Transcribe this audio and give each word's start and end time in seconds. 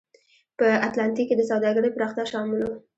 په 0.57 0.67
اتلانتیک 0.87 1.27
کې 1.29 1.35
د 1.37 1.41
سوداګرۍ 1.51 1.89
پراختیا 1.95 2.25
شامل 2.31 2.59
و. 2.63 2.71